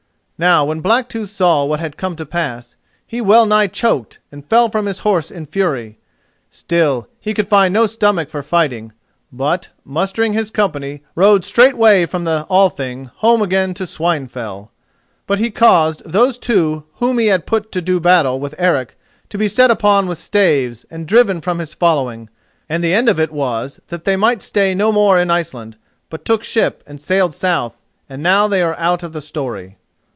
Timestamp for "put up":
17.45-17.71